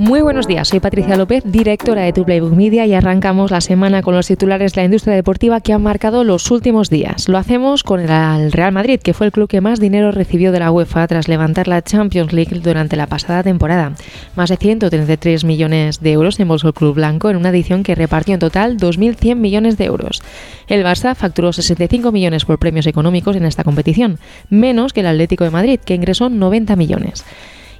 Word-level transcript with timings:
Muy 0.00 0.22
buenos 0.22 0.46
días, 0.46 0.68
soy 0.68 0.80
Patricia 0.80 1.14
López, 1.14 1.42
directora 1.44 2.00
de 2.00 2.14
Tu 2.14 2.24
Playbook 2.24 2.54
Media 2.54 2.86
y 2.86 2.94
arrancamos 2.94 3.50
la 3.50 3.60
semana 3.60 4.00
con 4.00 4.14
los 4.14 4.28
titulares 4.28 4.72
de 4.72 4.80
la 4.80 4.86
industria 4.86 5.14
deportiva 5.14 5.60
que 5.60 5.74
han 5.74 5.82
marcado 5.82 6.24
los 6.24 6.50
últimos 6.50 6.88
días. 6.88 7.28
Lo 7.28 7.36
hacemos 7.36 7.82
con 7.82 8.00
el 8.00 8.50
Real 8.50 8.72
Madrid, 8.72 8.98
que 8.98 9.12
fue 9.12 9.26
el 9.26 9.32
club 9.32 9.46
que 9.46 9.60
más 9.60 9.78
dinero 9.78 10.10
recibió 10.10 10.52
de 10.52 10.60
la 10.60 10.72
UEFA 10.72 11.06
tras 11.06 11.28
levantar 11.28 11.68
la 11.68 11.82
Champions 11.82 12.32
League 12.32 12.60
durante 12.60 12.96
la 12.96 13.08
pasada 13.08 13.42
temporada. 13.42 13.92
Más 14.36 14.48
de 14.48 14.56
133 14.56 15.44
millones 15.44 16.00
de 16.00 16.12
euros 16.12 16.40
embolsó 16.40 16.68
el 16.68 16.74
club 16.74 16.94
blanco 16.94 17.28
en 17.28 17.36
una 17.36 17.50
edición 17.50 17.82
que 17.82 17.94
repartió 17.94 18.32
en 18.32 18.40
total 18.40 18.78
2.100 18.78 19.34
millones 19.34 19.76
de 19.76 19.84
euros. 19.84 20.22
El 20.66 20.82
Barça 20.82 21.14
facturó 21.14 21.52
65 21.52 22.10
millones 22.10 22.46
por 22.46 22.58
premios 22.58 22.86
económicos 22.86 23.36
en 23.36 23.44
esta 23.44 23.64
competición, 23.64 24.18
menos 24.48 24.94
que 24.94 25.00
el 25.00 25.08
Atlético 25.08 25.44
de 25.44 25.50
Madrid, 25.50 25.78
que 25.78 25.94
ingresó 25.94 26.30
90 26.30 26.74
millones. 26.76 27.22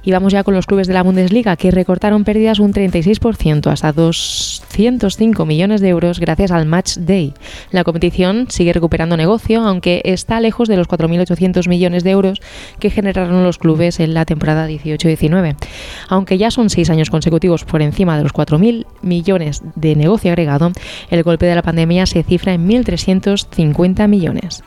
Y 0.03 0.11
vamos 0.11 0.33
ya 0.33 0.43
con 0.43 0.53
los 0.53 0.65
clubes 0.65 0.87
de 0.87 0.93
la 0.93 1.03
Bundesliga, 1.03 1.55
que 1.55 1.71
recortaron 1.71 2.23
pérdidas 2.23 2.59
un 2.59 2.73
36%, 2.73 3.71
hasta 3.71 3.91
205 3.93 5.45
millones 5.45 5.81
de 5.81 5.89
euros 5.89 6.19
gracias 6.19 6.51
al 6.51 6.65
Match 6.65 6.97
Day. 6.97 7.33
La 7.71 7.83
competición 7.83 8.47
sigue 8.49 8.73
recuperando 8.73 9.15
negocio, 9.15 9.61
aunque 9.61 10.01
está 10.03 10.39
lejos 10.39 10.67
de 10.67 10.77
los 10.77 10.87
4.800 10.87 11.67
millones 11.67 12.03
de 12.03 12.11
euros 12.11 12.41
que 12.79 12.89
generaron 12.89 13.43
los 13.43 13.57
clubes 13.57 13.99
en 13.99 14.13
la 14.13 14.25
temporada 14.25 14.67
18-19. 14.67 15.55
Aunque 16.09 16.37
ya 16.37 16.51
son 16.51 16.69
seis 16.69 16.89
años 16.89 17.09
consecutivos 17.09 17.63
por 17.63 17.81
encima 17.81 18.17
de 18.17 18.23
los 18.23 18.33
4.000 18.33 18.85
millones 19.01 19.61
de 19.75 19.95
negocio 19.95 20.31
agregado, 20.31 20.71
el 21.09 21.23
golpe 21.23 21.45
de 21.45 21.55
la 21.55 21.61
pandemia 21.61 22.05
se 22.05 22.23
cifra 22.23 22.53
en 22.53 22.67
1.350 22.67 24.07
millones. 24.07 24.63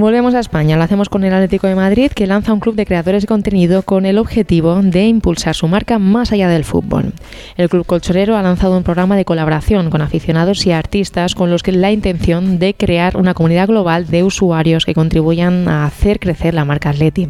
Volvemos 0.00 0.34
a 0.34 0.40
España, 0.40 0.78
lo 0.78 0.82
hacemos 0.82 1.10
con 1.10 1.24
el 1.24 1.34
Atlético 1.34 1.66
de 1.66 1.74
Madrid, 1.74 2.10
que 2.10 2.26
lanza 2.26 2.54
un 2.54 2.60
club 2.60 2.74
de 2.74 2.86
creadores 2.86 3.24
de 3.24 3.26
contenido 3.26 3.82
con 3.82 4.06
el 4.06 4.16
objetivo 4.16 4.80
de 4.80 5.06
impulsar 5.06 5.54
su 5.54 5.68
marca 5.68 5.98
más 5.98 6.32
allá 6.32 6.48
del 6.48 6.64
fútbol. 6.64 7.12
El 7.58 7.68
club 7.68 7.84
colchonero 7.84 8.34
ha 8.34 8.40
lanzado 8.40 8.78
un 8.78 8.82
programa 8.82 9.14
de 9.14 9.26
colaboración 9.26 9.90
con 9.90 10.00
aficionados 10.00 10.64
y 10.64 10.72
artistas 10.72 11.34
con 11.34 11.50
los 11.50 11.62
que 11.62 11.72
la 11.72 11.92
intención 11.92 12.58
de 12.58 12.72
crear 12.72 13.18
una 13.18 13.34
comunidad 13.34 13.68
global 13.68 14.06
de 14.06 14.24
usuarios 14.24 14.86
que 14.86 14.94
contribuyan 14.94 15.68
a 15.68 15.84
hacer 15.84 16.18
crecer 16.18 16.54
la 16.54 16.64
marca 16.64 16.88
Atleti. 16.88 17.28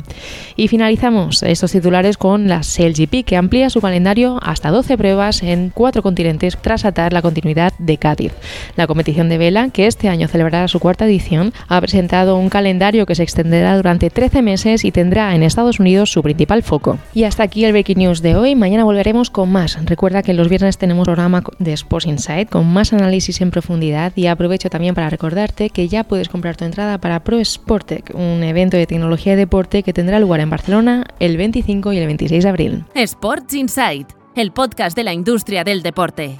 Y 0.54 0.68
finalizamos 0.68 1.42
estos 1.42 1.72
titulares 1.72 2.18
con 2.18 2.46
la 2.46 2.62
SailGP, 2.62 3.24
que 3.24 3.36
amplía 3.36 3.68
su 3.68 3.80
calendario 3.80 4.38
hasta 4.42 4.70
12 4.70 4.96
pruebas 4.96 5.42
en 5.42 5.70
cuatro 5.74 6.04
continentes 6.04 6.56
tras 6.56 6.84
atar 6.84 7.12
la 7.12 7.20
continuidad 7.20 7.72
de 7.80 7.96
Cádiz. 7.96 8.32
La 8.76 8.86
competición 8.86 9.28
de 9.28 9.38
vela, 9.38 9.70
que 9.70 9.88
este 9.88 10.08
año 10.08 10.28
celebrará 10.28 10.68
su 10.68 10.78
cuarta 10.78 11.06
edición, 11.06 11.52
ha 11.66 11.80
presentado 11.80 12.36
un 12.36 12.48
calendario 12.60 13.06
que 13.06 13.14
se 13.14 13.22
extenderá 13.22 13.74
durante 13.74 14.10
13 14.10 14.42
meses 14.42 14.84
y 14.84 14.92
tendrá 14.92 15.34
en 15.34 15.42
Estados 15.42 15.80
Unidos 15.80 16.12
su 16.12 16.22
principal 16.22 16.62
foco. 16.62 16.98
Y 17.14 17.24
hasta 17.24 17.42
aquí 17.42 17.64
el 17.64 17.72
Breaking 17.72 18.00
News 18.00 18.20
de 18.20 18.36
hoy. 18.36 18.54
Mañana 18.54 18.84
volveremos 18.84 19.30
con 19.30 19.50
más. 19.50 19.82
Recuerda 19.86 20.22
que 20.22 20.34
los 20.34 20.50
viernes 20.50 20.76
tenemos 20.76 21.06
programa 21.06 21.42
de 21.58 21.72
Sports 21.72 22.06
Insight 22.06 22.50
con 22.50 22.70
más 22.70 22.92
análisis 22.92 23.40
en 23.40 23.50
profundidad 23.50 24.12
y 24.14 24.26
aprovecho 24.26 24.68
también 24.68 24.94
para 24.94 25.08
recordarte 25.08 25.70
que 25.70 25.88
ya 25.88 26.04
puedes 26.04 26.28
comprar 26.28 26.58
tu 26.58 26.66
entrada 26.66 26.98
para 26.98 27.24
Pro 27.24 27.42
Sportec, 27.42 28.14
un 28.14 28.42
evento 28.42 28.76
de 28.76 28.86
tecnología 28.86 29.32
y 29.32 29.36
deporte 29.36 29.82
que 29.82 29.94
tendrá 29.94 30.20
lugar 30.20 30.40
en 30.40 30.50
Barcelona 30.50 31.06
el 31.18 31.38
25 31.38 31.94
y 31.94 31.98
el 31.98 32.06
26 32.06 32.44
de 32.44 32.50
abril. 32.50 32.84
Sports 32.94 33.54
Insight, 33.54 34.08
el 34.34 34.52
podcast 34.52 34.94
de 34.94 35.04
la 35.04 35.14
industria 35.14 35.64
del 35.64 35.82
deporte. 35.82 36.36